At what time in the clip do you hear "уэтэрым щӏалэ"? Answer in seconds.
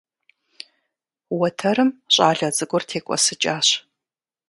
1.37-2.49